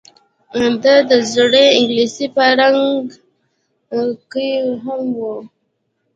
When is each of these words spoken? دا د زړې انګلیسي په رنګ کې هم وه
دا 0.83 0.95
د 1.09 1.11
زړې 1.33 1.65
انګلیسي 1.77 2.27
په 2.35 2.43
رنګ 2.59 3.03
کې 4.31 4.49
هم 4.83 5.01
وه 5.19 5.35